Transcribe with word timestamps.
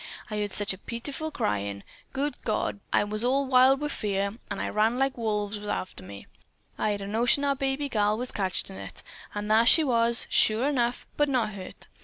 I 0.31 0.39
heard 0.39 0.51
sech 0.51 0.73
a 0.73 0.79
pitiful 0.79 1.29
cryin'. 1.29 1.83
Good 2.11 2.35
God, 2.43 2.79
but 2.91 2.97
I 2.97 3.03
was 3.03 3.23
wild 3.23 3.79
wi' 3.81 3.87
fear, 3.87 4.33
an' 4.49 4.59
I 4.59 4.67
ran 4.69 4.97
like 4.97 5.15
wolves 5.15 5.59
was 5.59 5.67
arter 5.67 6.03
me. 6.03 6.25
I'd 6.75 7.01
a 7.01 7.05
notion 7.07 7.43
our 7.43 7.55
baby 7.55 7.87
gal 7.87 8.17
was 8.17 8.31
catched 8.31 8.71
in 8.71 8.77
it. 8.77 9.03
An' 9.35 9.47
thar 9.47 9.63
she 9.63 9.83
was, 9.83 10.25
sure 10.27 10.67
enough, 10.67 11.05
but 11.17 11.29
not 11.29 11.51
hurt. 11.51 11.85